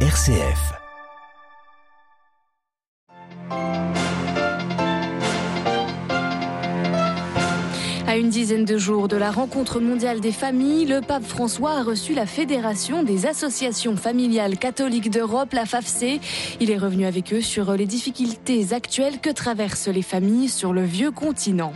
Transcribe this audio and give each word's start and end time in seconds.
RCF. 0.00 0.85
Une 8.16 8.30
dizaine 8.30 8.64
de 8.64 8.78
jours 8.78 9.08
de 9.08 9.16
la 9.18 9.30
rencontre 9.30 9.78
mondiale 9.78 10.20
des 10.20 10.32
familles, 10.32 10.86
le 10.86 11.02
pape 11.02 11.22
François 11.22 11.72
a 11.72 11.82
reçu 11.82 12.14
la 12.14 12.24
Fédération 12.24 13.02
des 13.02 13.26
associations 13.26 13.94
familiales 13.94 14.56
catholiques 14.56 15.10
d'Europe, 15.10 15.52
la 15.52 15.66
FAFC. 15.66 16.18
Il 16.58 16.70
est 16.70 16.78
revenu 16.78 17.04
avec 17.04 17.34
eux 17.34 17.42
sur 17.42 17.74
les 17.74 17.84
difficultés 17.84 18.72
actuelles 18.72 19.20
que 19.20 19.28
traversent 19.28 19.88
les 19.88 20.00
familles 20.00 20.48
sur 20.48 20.72
le 20.72 20.82
vieux 20.82 21.10
continent. 21.10 21.74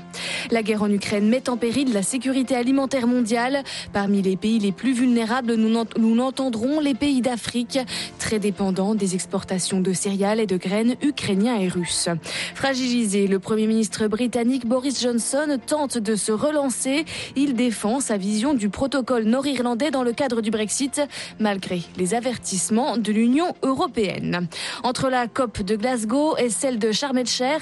La 0.50 0.62
guerre 0.62 0.82
en 0.82 0.90
Ukraine 0.90 1.28
met 1.28 1.50
en 1.50 1.58
péril 1.58 1.92
la 1.92 2.02
sécurité 2.02 2.56
alimentaire 2.56 3.06
mondiale. 3.06 3.62
Parmi 3.92 4.22
les 4.22 4.38
pays 4.38 4.58
les 4.58 4.72
plus 4.72 4.94
vulnérables, 4.94 5.54
nous 5.56 6.14
n'entendrons 6.14 6.80
les 6.80 6.94
pays 6.94 7.20
d'Afrique, 7.20 7.78
très 8.18 8.38
dépendants 8.38 8.94
des 8.94 9.14
exportations 9.14 9.82
de 9.82 9.92
céréales 9.92 10.40
et 10.40 10.46
de 10.46 10.56
graines 10.56 10.96
ukrainiens 11.02 11.60
et 11.60 11.68
russes. 11.68 12.08
Fragilisé, 12.54 13.26
le 13.26 13.38
Premier 13.38 13.66
ministre 13.66 14.08
britannique 14.08 14.66
Boris 14.66 15.02
Johnson 15.02 15.58
tente 15.66 15.98
de 15.98 16.16
se 16.16 16.29
relancer. 16.32 17.04
Il 17.36 17.54
défend 17.54 18.00
sa 18.00 18.16
vision 18.16 18.54
du 18.54 18.68
protocole 18.68 19.24
nord-irlandais 19.24 19.90
dans 19.90 20.02
le 20.02 20.12
cadre 20.12 20.40
du 20.40 20.50
Brexit, 20.50 21.02
malgré 21.38 21.82
les 21.96 22.14
avertissements 22.14 22.96
de 22.96 23.12
l'Union 23.12 23.54
européenne. 23.62 24.48
Entre 24.82 25.08
la 25.10 25.28
COP 25.28 25.62
de 25.62 25.76
Glasgow 25.76 26.36
et 26.36 26.50
celle 26.50 26.78
de 26.78 26.92
Sharm 26.92 27.20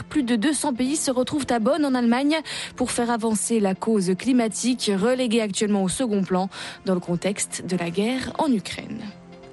plus 0.08 0.22
de 0.22 0.36
200 0.36 0.74
pays 0.74 0.96
se 0.96 1.10
retrouvent 1.10 1.46
à 1.50 1.58
Bonn 1.58 1.84
en 1.84 1.94
Allemagne 1.94 2.36
pour 2.76 2.90
faire 2.90 3.10
avancer 3.10 3.60
la 3.60 3.74
cause 3.74 4.12
climatique 4.18 4.90
reléguée 4.94 5.40
actuellement 5.40 5.82
au 5.82 5.88
second 5.88 6.22
plan 6.22 6.48
dans 6.84 6.94
le 6.94 7.00
contexte 7.00 7.64
de 7.66 7.76
la 7.76 7.90
guerre 7.90 8.32
en 8.38 8.52
Ukraine. 8.52 9.00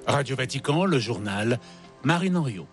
Radio 0.06 0.36
Vatican, 0.36 0.84
le 0.84 0.98
journal 0.98 1.58
Marine 2.04 2.36
Henriot. 2.36 2.66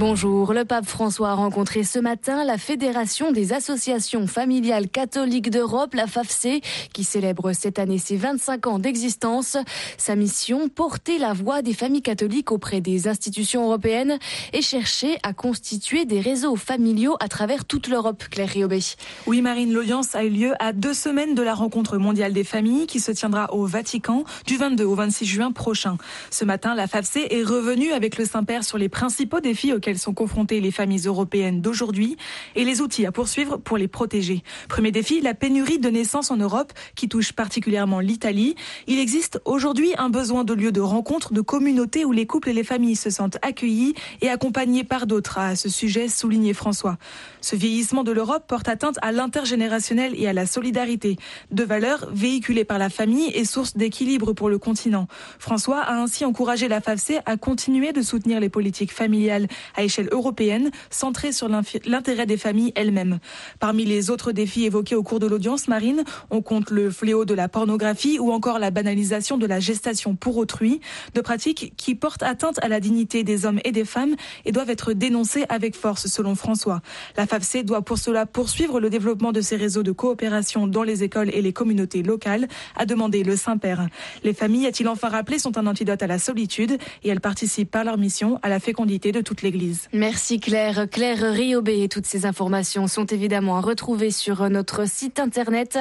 Bonjour, 0.00 0.54
le 0.54 0.64
pape 0.64 0.86
François 0.86 1.28
a 1.28 1.34
rencontré 1.34 1.84
ce 1.84 1.98
matin 1.98 2.42
la 2.42 2.56
Fédération 2.56 3.32
des 3.32 3.52
associations 3.52 4.26
familiales 4.26 4.88
catholiques 4.88 5.50
d'Europe, 5.50 5.92
la 5.92 6.06
FAFC, 6.06 6.62
qui 6.94 7.04
célèbre 7.04 7.52
cette 7.52 7.78
année 7.78 7.98
ses 7.98 8.16
25 8.16 8.66
ans 8.66 8.78
d'existence. 8.78 9.58
Sa 9.98 10.16
mission, 10.16 10.70
porter 10.70 11.18
la 11.18 11.34
voix 11.34 11.60
des 11.60 11.74
familles 11.74 12.00
catholiques 12.00 12.50
auprès 12.50 12.80
des 12.80 13.08
institutions 13.08 13.66
européennes 13.66 14.18
et 14.54 14.62
chercher 14.62 15.18
à 15.22 15.34
constituer 15.34 16.06
des 16.06 16.20
réseaux 16.20 16.56
familiaux 16.56 17.16
à 17.20 17.28
travers 17.28 17.66
toute 17.66 17.86
l'Europe. 17.86 18.24
Claire 18.30 18.48
Riobé. 18.48 18.80
Oui, 19.26 19.42
Marine, 19.42 19.70
l'audience 19.70 20.14
a 20.14 20.24
eu 20.24 20.30
lieu 20.30 20.54
à 20.60 20.72
deux 20.72 20.94
semaines 20.94 21.34
de 21.34 21.42
la 21.42 21.52
rencontre 21.52 21.98
mondiale 21.98 22.32
des 22.32 22.44
familles 22.44 22.86
qui 22.86 23.00
se 23.00 23.12
tiendra 23.12 23.52
au 23.52 23.66
Vatican 23.66 24.24
du 24.46 24.56
22 24.56 24.82
au 24.82 24.94
26 24.94 25.26
juin 25.26 25.52
prochain. 25.52 25.98
Ce 26.30 26.46
matin, 26.46 26.74
la 26.74 26.86
FAFC 26.86 27.26
est 27.28 27.44
revenue 27.44 27.92
avec 27.92 28.16
le 28.16 28.24
Saint-Père 28.24 28.64
sur 28.64 28.78
les 28.78 28.88
principaux 28.88 29.40
défis 29.40 29.74
auxquels 29.74 29.89
sont 29.98 30.14
confrontées 30.14 30.60
les 30.60 30.70
familles 30.70 31.06
européennes 31.06 31.60
d'aujourd'hui 31.60 32.16
et 32.54 32.64
les 32.64 32.80
outils 32.80 33.06
à 33.06 33.12
poursuivre 33.12 33.56
pour 33.56 33.76
les 33.76 33.88
protéger. 33.88 34.42
Premier 34.68 34.92
défi, 34.92 35.20
la 35.20 35.34
pénurie 35.34 35.78
de 35.78 35.88
naissances 35.90 36.30
en 36.30 36.36
Europe 36.36 36.72
qui 36.94 37.08
touche 37.08 37.32
particulièrement 37.32 38.00
l'Italie. 38.00 38.54
Il 38.86 38.98
existe 38.98 39.40
aujourd'hui 39.44 39.92
un 39.98 40.10
besoin 40.10 40.44
de 40.44 40.54
lieux 40.54 40.72
de 40.72 40.80
rencontre, 40.80 41.32
de 41.32 41.40
communautés 41.40 42.04
où 42.04 42.12
les 42.12 42.26
couples 42.26 42.50
et 42.50 42.52
les 42.52 42.64
familles 42.64 42.96
se 42.96 43.10
sentent 43.10 43.38
accueillis 43.42 43.94
et 44.20 44.28
accompagnés 44.28 44.84
par 44.84 45.06
d'autres. 45.06 45.38
À 45.38 45.56
ce 45.56 45.68
sujet, 45.68 46.08
souligné 46.08 46.54
François. 46.54 46.98
Ce 47.40 47.56
vieillissement 47.56 48.04
de 48.04 48.12
l'Europe 48.12 48.44
porte 48.46 48.68
atteinte 48.68 48.98
à 49.02 49.12
l'intergénérationnel 49.12 50.14
et 50.16 50.28
à 50.28 50.32
la 50.32 50.46
solidarité, 50.46 51.16
deux 51.50 51.64
valeurs 51.64 52.08
véhiculées 52.12 52.64
par 52.64 52.78
la 52.78 52.90
famille 52.90 53.30
et 53.34 53.44
source 53.44 53.76
d'équilibre 53.76 54.32
pour 54.32 54.48
le 54.48 54.58
continent. 54.58 55.06
François 55.38 55.80
a 55.80 55.94
ainsi 55.94 56.24
encouragé 56.24 56.68
la 56.68 56.80
FAFC 56.80 57.20
à 57.26 57.36
continuer 57.36 57.92
de 57.92 58.02
soutenir 58.02 58.40
les 58.40 58.48
politiques 58.48 58.92
familiales 58.92 59.46
à 59.76 59.82
échelle 59.82 60.08
européenne, 60.12 60.70
centrées 60.90 61.32
sur 61.32 61.48
l'intérêt 61.48 62.26
des 62.26 62.36
familles 62.36 62.72
elles-mêmes. 62.74 63.18
Parmi 63.58 63.84
les 63.84 64.10
autres 64.10 64.32
défis 64.32 64.64
évoqués 64.64 64.94
au 64.94 65.02
cours 65.02 65.20
de 65.20 65.26
l'audience 65.26 65.68
marine, 65.68 66.04
on 66.30 66.42
compte 66.42 66.70
le 66.70 66.90
fléau 66.90 67.24
de 67.24 67.34
la 67.34 67.48
pornographie 67.48 68.18
ou 68.18 68.32
encore 68.32 68.58
la 68.58 68.70
banalisation 68.70 69.38
de 69.38 69.46
la 69.46 69.60
gestation 69.60 70.14
pour 70.14 70.36
autrui, 70.36 70.80
de 71.14 71.20
pratiques 71.20 71.72
qui 71.76 71.94
portent 71.94 72.22
atteinte 72.22 72.58
à 72.62 72.68
la 72.68 72.80
dignité 72.80 73.22
des 73.24 73.46
hommes 73.46 73.60
et 73.64 73.72
des 73.72 73.84
femmes 73.84 74.16
et 74.44 74.52
doivent 74.52 74.70
être 74.70 74.92
dénoncées 74.92 75.44
avec 75.48 75.74
force, 75.76 76.06
selon 76.06 76.34
François. 76.34 76.82
La 77.16 77.26
FAFC 77.26 77.64
doit 77.64 77.82
pour 77.82 77.98
cela 77.98 78.26
poursuivre 78.26 78.80
le 78.80 78.90
développement 78.90 79.32
de 79.32 79.40
ses 79.40 79.56
réseaux 79.56 79.82
de 79.82 79.92
coopération 79.92 80.66
dans 80.66 80.82
les 80.82 81.02
écoles 81.02 81.30
et 81.32 81.42
les 81.42 81.52
communautés 81.52 82.02
locales, 82.02 82.48
a 82.76 82.86
demandé 82.86 83.22
le 83.22 83.36
Saint-Père. 83.36 83.88
Les 84.24 84.32
familles, 84.32 84.66
a-t-il 84.66 84.88
enfin 84.88 85.08
rappelé, 85.08 85.38
sont 85.38 85.58
un 85.58 85.66
antidote 85.66 86.02
à 86.02 86.06
la 86.06 86.18
solitude 86.18 86.78
et 87.02 87.08
elles 87.08 87.20
participent 87.20 87.70
par 87.70 87.84
leur 87.84 87.98
mission 87.98 88.38
à 88.42 88.48
la 88.48 88.60
fécondité 88.60 89.12
de 89.12 89.20
toute 89.20 89.42
l'Église. 89.42 89.59
Merci 89.92 90.40
Claire. 90.40 90.86
Claire 90.90 91.32
Riobé 91.32 91.82
et 91.82 91.88
toutes 91.88 92.06
ces 92.06 92.26
informations 92.26 92.86
sont 92.86 93.06
évidemment 93.06 93.56
à 93.56 93.60
retrouver 93.60 94.10
sur 94.10 94.48
notre 94.48 94.88
site 94.88 95.20
internet 95.20 95.78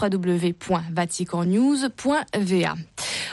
www.vaticannews.va. 0.00 2.74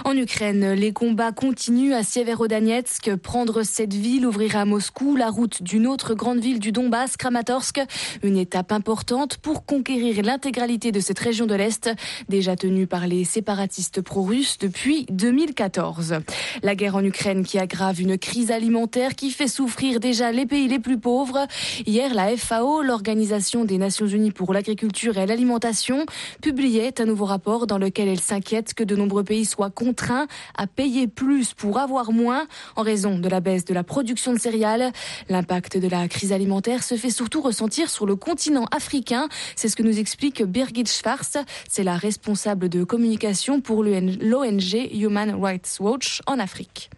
En 0.06 0.16
Ukraine, 0.16 0.74
les 0.74 0.94
combats 0.94 1.32
continuent 1.32 1.94
à 1.94 2.04
Sieverodonetsk. 2.04 3.16
Prendre 3.16 3.64
cette 3.64 3.94
ville 3.94 4.28
ouvrira 4.28 4.62
à 4.62 4.66
Moscou 4.66 5.16
la 5.16 5.30
route 5.30 5.64
d'une 5.64 5.88
autre 5.88 6.14
grande 6.14 6.40
ville 6.40 6.60
du 6.60 6.72
Donbass, 6.72 7.18
Kramatorsk. 7.18 7.82
Une 8.24 8.38
étape 8.38 8.72
importante 8.72 9.38
pour 9.38 9.66
conquérir 9.66 10.22
l'intégralité 10.24 10.92
de 10.92 11.00
cette 11.00 11.20
région 11.20 11.48
de 11.48 11.56
l'Est, 11.56 11.90
déjà 12.30 12.56
tenue 12.56 12.86
par 12.86 13.08
les 13.08 13.24
séparatistes 13.24 14.02
pro-russes 14.02 14.58
depuis 14.60 15.06
2014. 15.10 16.20
La 16.62 16.76
guerre 16.76 16.96
en 16.96 17.04
Ukraine 17.04 17.44
qui 17.44 17.58
aggrave 17.58 18.00
une 18.00 18.18
crise 18.18 18.52
alimentaire 18.52 19.16
qui 19.16 19.32
fait 19.32 19.48
souffrir 19.48 19.87
déjà 19.96 20.32
les 20.32 20.46
pays 20.46 20.68
les 20.68 20.80
plus 20.80 21.00
pauvres. 21.00 21.48
Hier, 21.86 22.14
la 22.14 22.36
FAO, 22.36 22.82
l'Organisation 22.82 23.66
des 23.66 23.78
Nations 23.78 24.08
Unies 24.08 24.32
pour 24.32 24.54
l'agriculture 24.54 25.18
et 25.18 25.26
l'alimentation, 25.26 26.06
publiait 26.42 27.00
un 27.02 27.06
nouveau 27.06 27.26
rapport 27.26 27.66
dans 27.66 27.78
lequel 27.78 28.08
elle 28.08 28.20
s'inquiète 28.20 28.74
que 28.74 28.84
de 28.84 28.96
nombreux 28.96 29.24
pays 29.24 29.46
soient 29.46 29.70
contraints 29.70 30.28
à 30.56 30.68
payer 30.68 31.08
plus 31.08 31.54
pour 31.54 31.80
avoir 31.80 32.12
moins 32.12 32.48
en 32.76 32.82
raison 32.84 33.18
de 33.18 33.30
la 33.30 33.40
baisse 33.40 33.66
de 33.66 33.74
la 33.74 33.84
production 33.84 34.34
de 34.34 34.40
céréales. 34.40 34.92
L'impact 35.30 35.78
de 35.78 35.88
la 35.88 36.08
crise 36.08 36.32
alimentaire 36.32 36.84
se 36.84 36.96
fait 36.96 37.10
surtout 37.10 37.42
ressentir 37.42 37.90
sur 37.90 38.06
le 38.06 38.16
continent 38.16 38.66
africain. 38.72 39.30
C'est 39.56 39.70
ce 39.70 39.76
que 39.76 39.84
nous 39.84 40.00
explique 40.00 40.44
Birgit 40.44 40.88
Schwarz. 40.88 41.38
C'est 41.70 41.84
la 41.84 41.98
responsable 41.98 42.70
de 42.70 42.84
communication 42.84 43.62
pour 43.62 43.84
l'ONG 43.84 44.90
Human 44.92 45.36
Rights 45.42 45.78
Watch 45.80 46.22
en 46.28 46.40
Afrique. 46.40 46.90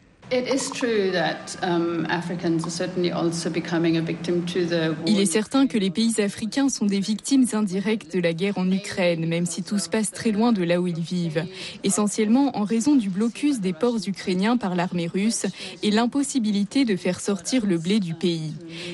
Il 5.08 5.20
est 5.20 5.26
certain 5.26 5.66
que 5.66 5.78
les 5.80 5.90
pays 5.90 6.22
africains 6.22 6.70
sont 6.70 6.86
des 6.86 7.00
victimes 7.00 7.46
indirectes 7.54 8.14
de 8.14 8.20
la 8.20 8.34
guerre 8.34 8.60
en 8.60 8.72
Ukraine, 8.72 9.26
même 9.26 9.48
si 9.48 9.64
tout 9.64 9.80
se 9.80 9.90
passe 9.90 10.12
très 10.12 10.32
loin 10.32 10.52
de 10.52 10.64
là 10.64 10.80
où 10.82 10.88
ils 10.88 11.00
vivent. 11.00 11.46
Essentiellement 11.84 12.56
en 12.56 12.64
raison 12.64 12.96
du 12.96 13.10
blocus 13.10 13.60
des 13.60 13.74
ports 13.74 13.98
ukrainiens 14.06 14.58
par 14.58 14.76
l'armée 14.76 15.08
russe 15.08 15.48
et 15.82 15.90
l'impossibilité 15.90 16.86
de 16.86 16.96
faire 16.96 17.22
sortir 17.22 17.66
le 17.66 17.80
blé 17.80 18.00
du 18.00 18.14
pays. 18.14 18.54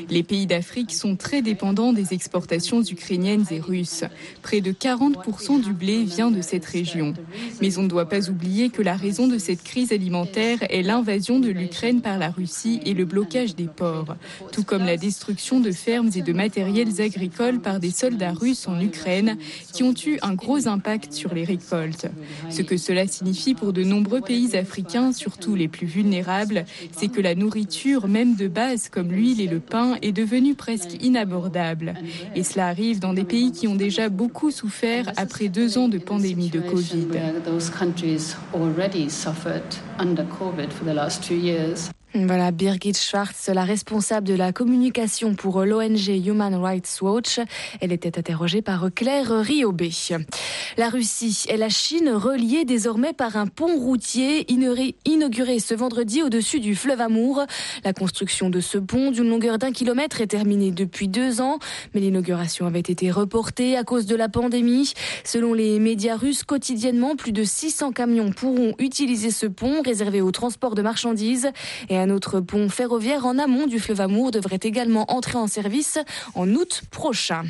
Les 0.09 0.23
pays 0.23 0.46
d'Afrique 0.46 0.94
sont 0.94 1.17
très 1.17 1.41
dépendants 1.41 1.91
des 1.91 2.13
exportations 2.13 2.81
ukrainiennes 2.81 3.46
et 3.52 3.59
russes. 3.59 4.06
Près 4.41 4.62
de 4.62 4.72
40% 4.72 5.62
du 5.62 5.73
blé 5.73 6.06
vient 6.06 6.31
de 6.31 6.41
cette 6.41 6.66
région. 6.66 7.13
Mais 7.62 7.78
on 7.78 7.84
ne 7.84 7.90
doit 7.90 8.07
pas 8.07 8.29
oublier 8.29 8.69
que 8.69 8.81
la 8.81 8.96
raison 8.96 9.28
de 9.28 9.38
cette 9.38 9.63
crise 9.63 9.91
alimentaire 9.91 10.59
est 10.69 10.81
l'invasion 10.81 11.24
de 11.25 11.49
l'Ukraine 11.49 12.01
par 12.01 12.19
la 12.19 12.29
Russie 12.29 12.79
et 12.85 12.93
le 12.93 13.03
blocage 13.03 13.55
des 13.55 13.65
ports, 13.65 14.15
tout 14.51 14.63
comme 14.63 14.85
la 14.85 14.95
destruction 14.95 15.59
de 15.59 15.71
fermes 15.71 16.11
et 16.15 16.21
de 16.21 16.33
matériels 16.33 17.01
agricoles 17.01 17.59
par 17.61 17.79
des 17.79 17.89
soldats 17.89 18.31
russes 18.31 18.67
en 18.67 18.79
Ukraine 18.79 19.35
qui 19.73 19.81
ont 19.81 19.93
eu 20.05 20.19
un 20.21 20.35
gros 20.35 20.67
impact 20.67 21.13
sur 21.13 21.33
les 21.33 21.43
récoltes. 21.43 22.05
Ce 22.51 22.61
que 22.61 22.77
cela 22.77 23.07
signifie 23.07 23.55
pour 23.55 23.73
de 23.73 23.83
nombreux 23.83 24.21
pays 24.21 24.55
africains, 24.55 25.13
surtout 25.13 25.55
les 25.55 25.67
plus 25.67 25.87
vulnérables, 25.87 26.66
c'est 26.95 27.07
que 27.07 27.22
la 27.22 27.33
nourriture, 27.33 28.07
même 28.07 28.35
de 28.35 28.47
base 28.47 28.89
comme 28.89 29.11
l'huile 29.11 29.41
et 29.41 29.47
le 29.47 29.59
pain, 29.59 29.97
est 30.03 30.11
devenue 30.11 30.53
presque 30.53 31.03
inabordable. 31.03 31.95
Et 32.35 32.43
cela 32.43 32.67
arrive 32.67 32.99
dans 32.99 33.13
des 33.13 33.23
pays 33.23 33.51
qui 33.51 33.67
ont 33.67 33.75
déjà 33.75 34.09
beaucoup 34.09 34.51
souffert 34.51 35.11
après 35.17 35.47
deux 35.47 35.79
ans 35.79 35.87
de 35.87 35.97
pandémie 35.97 36.49
de 36.49 36.59
Covid. 36.59 37.07
last 41.16 41.23
two 41.23 41.35
years. 41.35 41.91
Voilà, 42.23 42.52
Birgit 42.52 42.94
Schwartz, 42.94 43.50
la 43.53 43.66
responsable 43.66 44.26
de 44.26 44.35
la 44.35 44.53
communication 44.53 45.35
pour 45.35 45.66
l'ONG 45.66 46.08
Human 46.08 46.56
Rights 46.56 47.00
Watch. 47.02 47.41
Elle 47.82 47.91
était 47.91 48.17
interrogée 48.17 48.62
par 48.62 48.88
Claire 48.96 49.41
Riobé. 49.41 49.91
La 50.78 50.88
Russie 50.88 51.44
et 51.50 51.58
la 51.58 51.67
Chine 51.67 52.09
reliées 52.09 52.64
désormais 52.64 53.12
par 53.12 53.35
un 53.35 53.47
pont 53.47 53.78
routier 53.78 54.50
inauguré 54.50 55.59
ce 55.59 55.73
vendredi 55.73 56.23
au-dessus 56.23 56.62
du 56.62 56.73
fleuve 56.73 57.02
Amour. 57.02 57.44
La 57.84 57.91
construction 57.91 58.50
de 58.50 58.62
ce 58.62 58.78
pont 58.78 59.12
d'une 59.12 59.29
longueur 59.29 59.58
d'un 59.58 59.73
kilomètre 59.73 60.22
est 60.22 60.28
terminée 60.28 60.72
depuis 60.72 61.09
deux 61.09 61.41
ans, 61.41 61.59
mais 61.94 62.00
l'inauguration 62.00 62.66
avait 62.66 62.79
été 62.79 63.12
reportée 63.12 63.76
à 63.76 63.84
cause 63.84 64.06
de 64.06 64.16
la 64.16 64.29
pandémie. 64.29 64.94
Selon 65.26 65.53
les 65.53 65.79
médias 65.79 66.16
russes, 66.16 66.46
quotidiennement, 66.46 67.17
plus 67.17 67.34
de 67.34 67.44
600 67.44 67.91
camions 67.91 68.32
pourront 68.32 68.73
utiliser 68.79 69.32
ce 69.32 69.47
pont 69.47 69.82
réservé 69.82 70.22
au 70.22 70.32
transport 70.32 70.76
de 70.76 70.82
marchandises 70.82 71.50
et 71.90 72.04
un 72.05 72.11
autre 72.11 72.40
pont 72.40 72.69
ferroviaire 72.69 73.25
en 73.25 73.40
amont 73.40 73.66
du 73.66 73.79
fleuve 73.79 73.99
Amour 73.99 74.29
devrait 74.29 74.59
également 74.61 75.11
entrer 75.11 75.40
en 75.40 75.47
service 75.47 75.97
en 76.35 76.47
août 76.53 76.84
prochain. 76.91 77.46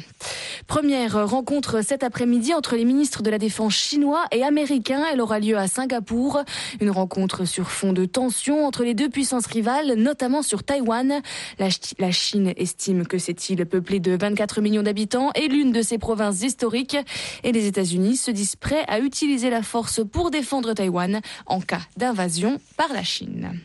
Première 0.65 1.27
rencontre 1.27 1.83
cet 1.83 2.03
après-midi 2.03 2.53
entre 2.53 2.77
les 2.77 2.85
ministres 2.85 3.21
de 3.21 3.29
la 3.29 3.37
Défense 3.37 3.73
chinois 3.73 4.23
et 4.31 4.43
américains. 4.43 5.03
Elle 5.11 5.19
aura 5.19 5.41
lieu 5.41 5.57
à 5.57 5.67
Singapour. 5.67 6.41
Une 6.79 6.89
rencontre 6.89 7.43
sur 7.43 7.69
fond 7.69 7.91
de 7.91 8.05
tension 8.05 8.65
entre 8.65 8.85
les 8.85 8.93
deux 8.93 9.09
puissances 9.09 9.47
rivales, 9.47 9.95
notamment 9.95 10.41
sur 10.41 10.63
Taïwan. 10.63 11.21
La, 11.59 12.11
Chine 12.11 12.53
estime 12.55 13.05
que 13.05 13.17
cette 13.17 13.49
île 13.49 13.65
peuplée 13.65 13.99
de 13.99 14.15
24 14.15 14.61
millions 14.61 14.83
d'habitants 14.83 15.31
est 15.35 15.49
l'une 15.49 15.73
de 15.73 15.81
ses 15.81 15.97
provinces 15.97 16.43
historiques 16.43 16.97
et 17.43 17.51
les 17.51 17.67
États-Unis 17.67 18.15
se 18.15 18.31
disent 18.31 18.55
prêts 18.55 18.85
à 18.87 18.99
utiliser 18.99 19.49
la 19.49 19.63
force 19.63 19.99
pour 20.09 20.31
défendre 20.31 20.71
Taïwan 20.71 21.19
en 21.45 21.59
cas 21.59 21.81
d'invasion 21.97 22.61
par 22.77 22.93
la 22.93 23.03
Chine. 23.03 23.59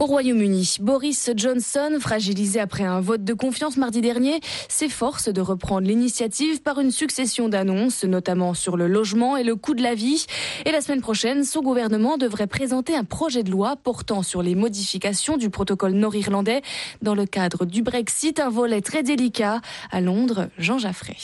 Au 0.00 0.06
Royaume-Uni, 0.06 0.76
Boris 0.80 1.30
Johnson, 1.36 1.98
fragilisé 2.00 2.60
après 2.60 2.84
un 2.84 3.00
vote 3.00 3.24
de 3.24 3.34
confiance 3.34 3.76
mardi 3.76 4.00
dernier, 4.00 4.40
s'efforce 4.68 5.28
de 5.28 5.40
reprendre 5.40 5.86
l'initiative 5.86 6.62
par 6.62 6.80
une 6.80 6.90
succession 6.90 7.48
d'annonces, 7.48 8.04
notamment 8.04 8.54
sur 8.54 8.76
le 8.76 8.88
logement 8.88 9.36
et 9.36 9.44
le 9.44 9.56
coût 9.56 9.74
de 9.74 9.82
la 9.82 9.94
vie. 9.94 10.26
Et 10.64 10.72
la 10.72 10.80
semaine 10.80 11.00
prochaine, 11.00 11.44
son 11.44 11.60
gouvernement 11.60 12.18
devrait 12.18 12.46
présenter 12.46 12.96
un 12.96 13.04
projet 13.04 13.42
de 13.42 13.50
loi 13.50 13.76
portant 13.76 14.22
sur 14.22 14.42
les 14.42 14.54
modifications 14.54 15.36
du 15.36 15.50
protocole 15.50 15.92
nord-irlandais 15.92 16.62
dans 17.02 17.14
le 17.14 17.26
cadre 17.26 17.64
du 17.64 17.82
Brexit, 17.82 18.40
un 18.40 18.50
volet 18.50 18.80
très 18.80 19.02
délicat. 19.02 19.60
À 19.90 20.00
Londres, 20.00 20.48
Jean 20.58 20.78
Jaffré. 20.78 21.16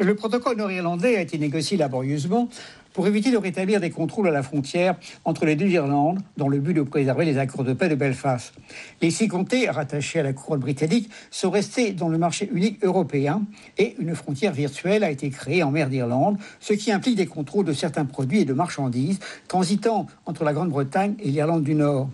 Le 0.00 0.16
protocole 0.16 0.56
nord-irlandais 0.56 1.16
a 1.16 1.20
été 1.20 1.38
négocié 1.38 1.76
laborieusement 1.76 2.48
pour 2.94 3.06
éviter 3.08 3.30
de 3.30 3.36
rétablir 3.36 3.80
des 3.80 3.90
contrôles 3.90 4.28
à 4.28 4.30
la 4.30 4.42
frontière 4.42 4.94
entre 5.24 5.44
les 5.44 5.56
deux 5.56 5.66
Irlandes 5.66 6.20
dans 6.38 6.48
le 6.48 6.60
but 6.60 6.72
de 6.72 6.82
préserver 6.82 7.26
les 7.26 7.36
accords 7.36 7.64
de 7.64 7.74
paix 7.74 7.90
de 7.90 7.96
Belfast. 7.96 8.54
Les 9.02 9.10
six 9.10 9.28
comtés 9.28 9.68
rattachés 9.68 10.20
à 10.20 10.22
la 10.22 10.32
couronne 10.32 10.60
britannique 10.60 11.10
sont 11.30 11.50
restés 11.50 11.92
dans 11.92 12.08
le 12.08 12.16
marché 12.16 12.48
unique 12.54 12.82
européen 12.82 13.42
et 13.76 13.96
une 13.98 14.14
frontière 14.14 14.52
virtuelle 14.52 15.04
a 15.04 15.10
été 15.10 15.28
créée 15.28 15.62
en 15.62 15.72
mer 15.72 15.90
d'Irlande, 15.90 16.38
ce 16.60 16.72
qui 16.72 16.92
implique 16.92 17.16
des 17.16 17.26
contrôles 17.26 17.66
de 17.66 17.72
certains 17.72 18.04
produits 18.04 18.40
et 18.40 18.44
de 18.44 18.54
marchandises 18.54 19.18
transitant 19.48 20.06
entre 20.24 20.44
la 20.44 20.52
Grande-Bretagne 20.52 21.16
et 21.18 21.30
l'Irlande 21.30 21.64
du 21.64 21.74
Nord. 21.74 22.08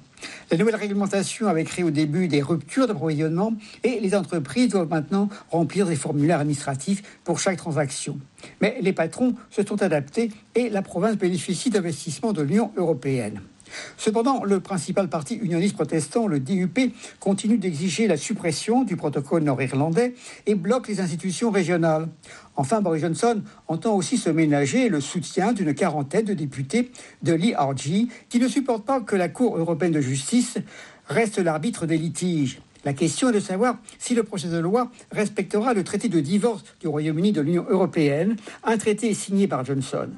La 0.50 0.56
nouvelle 0.56 0.76
réglementation 0.76 1.46
avait 1.46 1.64
créé 1.64 1.84
au 1.84 1.90
début 1.90 2.28
des 2.28 2.42
ruptures 2.42 2.86
d'approvisionnement 2.86 3.52
et 3.84 4.00
les 4.00 4.14
entreprises 4.14 4.68
doivent 4.68 4.88
maintenant 4.88 5.28
remplir 5.50 5.86
des 5.86 5.96
formulaires 5.96 6.40
administratifs 6.40 7.02
pour 7.24 7.38
chaque 7.38 7.56
transaction. 7.56 8.18
Mais 8.60 8.78
les 8.80 8.92
patrons 8.92 9.34
se 9.50 9.64
sont 9.64 9.82
adaptés 9.82 10.30
et 10.54 10.68
la 10.68 10.82
province 10.82 11.16
bénéficie 11.16 11.70
d'investissements 11.70 12.32
de 12.32 12.42
l'Union 12.42 12.72
européenne. 12.76 13.40
Cependant, 13.96 14.44
le 14.44 14.60
principal 14.60 15.08
parti 15.08 15.34
unioniste 15.34 15.74
protestant, 15.74 16.26
le 16.26 16.40
DUP, 16.40 16.92
continue 17.18 17.58
d'exiger 17.58 18.06
la 18.06 18.16
suppression 18.16 18.84
du 18.84 18.96
protocole 18.96 19.42
nord-irlandais 19.42 20.14
et 20.46 20.54
bloque 20.54 20.88
les 20.88 21.00
institutions 21.00 21.50
régionales. 21.50 22.08
Enfin, 22.56 22.80
Boris 22.80 23.02
Johnson 23.02 23.42
entend 23.68 23.94
aussi 23.94 24.18
se 24.18 24.30
ménager 24.30 24.88
le 24.88 25.00
soutien 25.00 25.52
d'une 25.52 25.74
quarantaine 25.74 26.24
de 26.24 26.34
députés 26.34 26.90
de 27.22 27.32
l'ERG 27.32 28.08
qui 28.28 28.38
ne 28.38 28.48
supportent 28.48 28.84
pas 28.84 29.00
que 29.00 29.16
la 29.16 29.28
Cour 29.28 29.56
européenne 29.56 29.92
de 29.92 30.00
justice 30.00 30.58
reste 31.06 31.38
l'arbitre 31.38 31.86
des 31.86 31.98
litiges. 31.98 32.60
La 32.84 32.94
question 32.94 33.28
est 33.28 33.32
de 33.32 33.40
savoir 33.40 33.78
si 33.98 34.14
le 34.14 34.22
projet 34.22 34.48
de 34.48 34.58
loi 34.58 34.90
respectera 35.12 35.74
le 35.74 35.84
traité 35.84 36.08
de 36.08 36.20
divorce 36.20 36.64
du 36.80 36.88
Royaume-Uni 36.88 37.32
de 37.32 37.42
l'Union 37.42 37.66
européenne, 37.68 38.36
un 38.64 38.78
traité 38.78 39.12
signé 39.12 39.46
par 39.46 39.64
Johnson. 39.64 40.08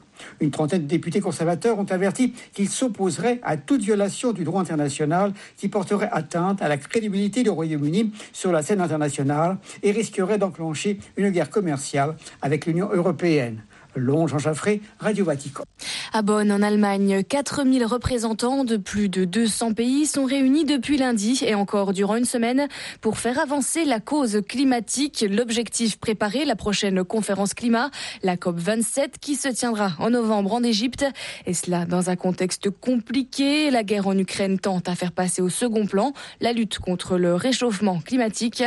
Une 0.41 0.53
trentaine 0.53 0.83
de 0.83 0.87
députés 0.87 1.21
conservateurs 1.21 1.79
ont 1.79 1.87
averti 1.87 2.35
qu'ils 2.53 2.69
s'opposeraient 2.69 3.41
à 3.43 3.57
toute 3.57 3.83
violation 3.83 4.33
du 4.33 4.45
droit 4.45 4.61
international 4.61 5.33
qui 5.57 5.69
porterait 5.69 6.11
atteinte 6.13 6.63
à 6.63 6.69
la 6.69 6.77
crédibilité 6.77 7.43
du 7.43 7.51
Royaume-Uni 7.51 8.13
sur 8.33 8.53
la 8.53 8.63
scène 8.63 8.81
internationale 8.81 9.59
et 9.83 9.91
risquerait 9.91 10.39
d'enclencher 10.39 11.01
une 11.17 11.31
guerre 11.31 11.51
commerciale 11.51 12.17
avec 12.43 12.67
l'Union 12.67 12.89
européenne. 12.93 13.63
Long 13.95 14.27
Jean 14.27 14.39
Jaffré, 14.39 14.81
Radio 14.99 15.25
Vatican. 15.25 15.65
À 16.13 16.23
Bonn, 16.23 16.53
en 16.53 16.63
Allemagne, 16.63 17.23
4000 17.23 17.85
représentants 17.85 18.65
de 18.65 18.77
plus 18.77 19.09
de 19.09 19.25
200 19.25 19.75
pays 19.75 20.07
sont 20.07 20.25
réunis 20.25 20.65
depuis 20.65 20.97
lundi 20.99 21.43
et 21.47 21.55
encore 21.55 21.93
durant 21.93 22.17
une 22.17 22.25
semaine 22.25 22.69
pour 23.01 23.19
faire 23.19 23.39
avancer 23.39 23.85
la 23.85 24.01
cause 24.01 24.43
climatique. 24.47 25.25
L'objectif 25.29 25.99
préparer 25.99 26.45
la 26.45 26.57
prochaine 26.57 27.03
conférence 27.05 27.55
climat, 27.55 27.91
la 28.23 28.37
COP27, 28.37 29.13
qui 29.21 29.37
se 29.37 29.49
tiendra 29.49 29.93
en 29.99 30.11
novembre 30.11 30.53
en 30.53 30.63
Égypte. 30.63 31.05
Et 31.47 31.55
cela 31.55 31.87
dans 31.87 32.11
un 32.11 32.17
contexte 32.17 32.71
compliqué. 32.71 33.71
La 33.71 33.83
guerre 33.83 34.07
en 34.07 34.17
Ukraine 34.17 34.59
tente 34.59 34.89
à 34.89 34.95
faire 34.95 35.13
passer 35.13 35.43
au 35.43 35.49
second 35.49 35.87
plan 35.87 36.13
la 36.41 36.53
lutte 36.53 36.79
contre 36.79 37.17
le 37.17 37.35
réchauffement 37.35 38.01
climatique. 38.01 38.63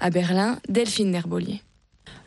À 0.00 0.10
Berlin, 0.10 0.58
Delphine 0.68 1.10
Nerbolier. 1.10 1.62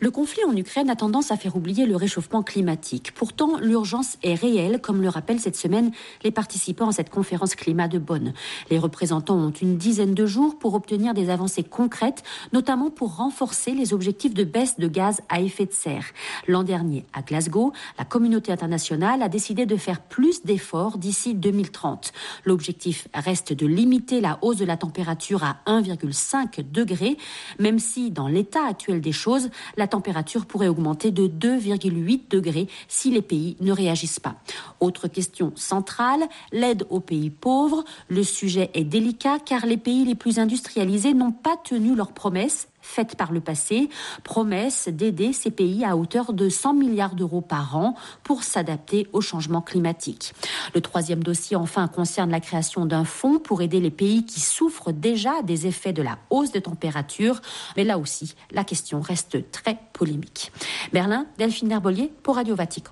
Le 0.04 0.12
conflit 0.12 0.44
en 0.44 0.54
Ukraine 0.54 0.90
a 0.90 0.98
tendance 0.98 1.32
à 1.32 1.38
faire 1.38 1.56
oublier 1.56 1.86
le 1.86 1.96
réchauffement 1.96 2.44
climatique. 2.44 3.14
Pourtant, 3.16 3.58
l'urgence 3.58 4.18
est 4.22 4.34
réelle, 4.34 4.82
comme 4.82 5.02
le 5.02 5.08
rappellent 5.08 5.40
cette 5.40 5.56
semaine 5.56 5.92
les 6.26 6.32
participants 6.32 6.90
à 6.90 6.92
cette 6.92 7.10
conférence 7.10 7.56
climat 7.56 7.88
de 7.88 8.00
Bonn. 8.00 8.34
Les 8.70 8.80
représentants 8.80 9.38
ont 9.38 9.52
une 9.52 9.78
dizaine 9.78 10.14
de 10.14 10.26
jours 10.26 10.60
pour 10.60 10.74
obtenir 10.74 11.14
des 11.14 11.30
avancées 11.30 11.64
concrètes, 11.64 12.22
notamment 12.52 12.90
pour 12.90 13.16
renforcer 13.16 13.72
les 13.72 13.94
objectifs 13.94 14.34
de 14.34 14.44
baisse 14.44 14.78
de 14.78 14.90
gaz 14.90 15.22
à 15.30 15.40
effet 15.40 15.68
de 15.68 15.72
serre. 15.72 16.08
L'an 16.50 16.64
dernier, 16.64 17.06
à 17.14 17.22
Glasgow, 17.22 17.72
la 17.98 18.04
communauté 18.04 18.52
internationale 18.52 19.22
a 19.22 19.30
décidé 19.30 19.66
de 19.66 19.78
faire 19.78 20.02
plus 20.02 20.44
d'efforts 20.44 20.98
d'ici 20.98 21.34
2030. 21.34 22.12
L'objectif 22.44 23.08
reste 23.14 23.54
de 23.54 23.66
limiter 23.66 24.20
la 24.20 24.38
hausse 24.42 24.58
de 24.58 24.66
la 24.66 24.76
température 24.76 25.46
à 25.46 25.62
1,5 25.66 26.70
degré, 26.70 27.16
même 27.58 27.80
si, 27.80 28.12
dans 28.12 28.28
l'état 28.28 28.68
actuel 28.68 29.00
des 29.00 29.14
choses, 29.14 29.50
la 29.78 29.88
température 29.94 30.48
pourrait 30.48 30.70
augmenter 30.70 31.12
de 31.12 31.28
2,8 31.28 32.28
degrés 32.28 32.68
si 32.88 33.12
les 33.12 33.22
pays 33.22 33.56
ne 33.62 33.72
réagissent 33.72 34.20
pas. 34.20 34.38
Autre 34.80 35.08
question 35.08 35.54
centrale, 35.56 36.24
l'aide 36.52 36.88
aux 36.90 37.00
pays 37.00 37.30
pauvres. 37.30 37.84
Le 38.10 38.24
sujet 38.24 38.72
est 38.74 38.86
délicat 38.86 39.38
car 39.46 39.68
les 39.68 39.78
pays 39.78 40.04
les 40.04 40.16
plus 40.16 40.40
industrialisés 40.40 41.14
n'ont 41.14 41.32
pas 41.32 41.58
tenu 41.64 41.96
leurs 41.96 42.12
promesses 42.12 42.70
faite 42.84 43.16
par 43.16 43.32
le 43.32 43.40
passé, 43.40 43.90
promesse 44.24 44.88
d'aider 44.90 45.34
ces 45.34 45.50
pays 45.50 45.84
à 45.84 45.98
hauteur 45.98 46.34
de 46.34 46.50
100 46.50 46.76
milliards 46.76 47.16
d'euros 47.16 47.42
par 47.42 47.76
an 47.76 47.96
pour 48.24 48.44
s'adapter 48.44 49.08
au 49.14 49.22
changement 49.22 49.62
climatique. 49.62 50.34
Le 50.76 50.82
troisième 50.82 51.24
dossier, 51.24 51.56
enfin, 51.56 51.88
concerne 51.88 52.30
la 52.30 52.40
création 52.40 52.86
d'un 52.86 53.06
fonds 53.06 53.40
pour 53.40 53.62
aider 53.62 53.80
les 53.80 53.90
pays 53.90 54.26
qui 54.26 54.40
souffrent 54.40 54.92
déjà 54.92 55.42
des 55.44 55.66
effets 55.66 55.94
de 55.94 56.02
la 56.02 56.20
hausse 56.30 56.52
des 56.52 56.62
températures. 56.62 57.42
Mais 57.78 57.84
là 57.84 57.98
aussi, 57.98 58.36
la 58.52 58.64
question 58.64 59.02
reste 59.02 59.50
très 59.52 59.80
polémique. 59.94 60.52
Berlin, 60.92 61.26
Delphine 61.38 61.72
Herbolier 61.72 62.12
pour 62.22 62.36
Radio 62.36 62.56
Vatican. 62.56 62.92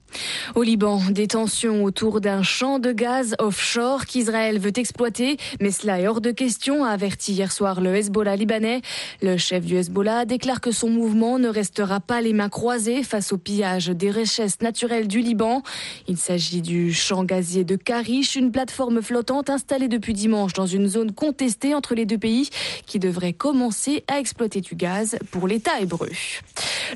Au 0.55 0.63
Liban, 0.63 1.01
des 1.10 1.27
tensions 1.27 1.83
autour 1.83 2.21
d'un 2.21 2.43
champ 2.43 2.79
de 2.79 2.91
gaz 2.91 3.36
offshore 3.39 4.05
qu'Israël 4.05 4.60
veut 4.60 4.77
exploiter, 4.77 5.38
mais 5.60 5.71
cela 5.71 6.00
est 6.00 6.07
hors 6.07 6.21
de 6.21 6.31
question, 6.31 6.86
a 6.86 6.89
averti 6.89 7.33
hier 7.33 7.51
soir 7.51 7.81
le 7.81 7.95
Hezbollah 7.95 8.36
libanais. 8.36 8.81
Le 9.21 9.38
chef 9.38 9.65
du 9.65 9.77
Hezbollah 9.81 10.25
déclare 10.25 10.61
que 10.61 10.71
son 10.71 10.91
mouvement 10.91 11.39
ne 11.39 11.47
restera 11.47 12.00
pas 12.00 12.21
les 12.21 12.33
mains 12.33 12.50
croisées 12.50 13.01
face 13.01 13.33
au 13.33 13.39
pillage 13.39 13.88
des 13.88 14.11
richesses 14.11 14.61
naturelles 14.61 15.07
du 15.07 15.21
Liban. 15.21 15.63
Il 16.07 16.17
s'agit 16.17 16.61
du 16.61 16.93
champ 16.93 17.23
gazier 17.23 17.63
de 17.63 17.75
Karish, 17.75 18.35
une 18.35 18.51
plateforme 18.51 19.01
flottante 19.01 19.50
installée 19.50 19.88
depuis 19.88 20.13
dimanche 20.13 20.53
dans 20.53 20.67
une 20.67 20.88
zone 20.88 21.13
contestée 21.13 21.73
entre 21.73 21.95
les 21.95 22.05
deux 22.05 22.19
pays 22.19 22.51
qui 22.85 23.00
devrait 23.00 23.33
commencer 23.33 24.03
à 24.07 24.19
exploiter 24.19 24.61
du 24.61 24.75
gaz 24.75 25.17
pour 25.31 25.47
l'État 25.47 25.79
hébreu. 25.81 26.09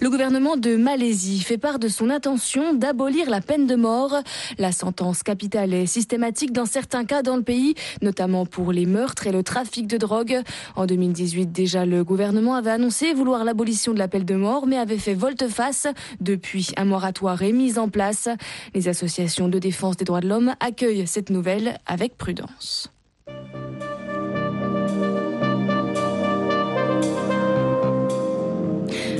Le 0.02 0.10
gouvernement 0.12 0.56
de 0.56 0.76
Malaisie 0.76 1.40
fait 1.40 1.58
part 1.58 1.80
de 1.80 1.88
son 1.88 2.12
intention 2.12 2.74
d'abolir 2.74 3.32
la 3.32 3.42
peine 3.42 3.66
de 3.66 3.76
mort. 3.76 4.14
La 4.60 4.72
sentence 4.72 5.24
capitale 5.24 5.74
est 5.74 5.88
systématique 5.88 6.52
dans 6.52 6.66
certains 6.68 7.06
cas 7.06 7.24
dans 7.24 7.38
le 7.38 7.42
pays, 7.42 7.74
notamment 8.04 8.46
pour 8.46 8.72
les 8.74 8.86
meurtres 8.86 9.26
et 9.26 9.32
le 9.32 9.42
trafic 9.42 9.88
de 9.88 9.98
drogue. 9.98 10.42
En 10.76 10.86
2018, 10.86 11.52
déjà, 11.52 11.86
le 11.86 12.04
gouvernement 12.04 12.54
avait 12.56 12.75
annoncé 12.76 13.14
vouloir 13.14 13.44
l'abolition 13.44 13.94
de 13.94 14.00
l'appel 14.00 14.26
de 14.26 14.36
mort, 14.36 14.68
mais 14.68 14.78
avait 14.78 14.98
fait 14.98 15.14
volte-face. 15.14 15.88
Depuis, 16.20 16.72
un 16.78 16.86
moratoire 16.86 17.42
est 17.42 17.52
mis 17.52 17.80
en 17.80 17.90
place. 17.90 18.30
Les 18.74 18.88
associations 18.88 19.48
de 19.48 19.60
défense 19.60 19.98
des 19.98 20.06
droits 20.06 20.22
de 20.22 20.28
l'homme 20.28 20.54
accueillent 20.60 21.08
cette 21.08 21.30
nouvelle 21.30 21.78
avec 21.88 22.18
prudence. 22.18 22.92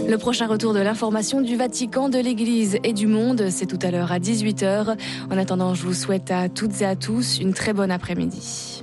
Le 0.08 0.18
prochain 0.18 0.48
retour 0.48 0.74
de 0.74 0.80
l'information 0.80 1.42
du 1.42 1.56
Vatican, 1.56 2.10
de 2.10 2.20
l'Église 2.20 2.78
et 2.84 2.94
du 2.94 3.08
monde, 3.08 3.50
c'est 3.50 3.66
tout 3.66 3.80
à 3.82 3.90
l'heure 3.90 4.12
à 4.12 4.20
18h. 4.20 4.96
En 5.32 5.38
attendant, 5.38 5.74
je 5.74 5.84
vous 5.84 5.96
souhaite 5.96 6.30
à 6.30 6.48
toutes 6.48 6.82
et 6.82 6.86
à 6.86 6.96
tous 6.96 7.40
une 7.40 7.54
très 7.54 7.74
bonne 7.74 7.92
après-midi. 7.92 8.75